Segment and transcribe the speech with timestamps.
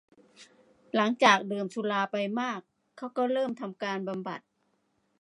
[0.95, 2.59] หลังจากดื่มสุราไปมาก
[2.97, 4.39] เขาก็เริ่มทำการบำบัด